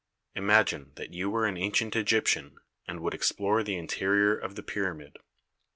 Imagine 0.33 0.93
that 0.95 1.13
you 1.13 1.29
were 1.29 1.45
an 1.45 1.57
ancient 1.57 1.95
Egyptian 1.95 2.57
and 2.87 3.01
would 3.01 3.13
explore 3.13 3.61
the 3.61 3.75
interior 3.77 4.35
of 4.35 4.55
the 4.55 4.63
pyramid. 4.63 5.17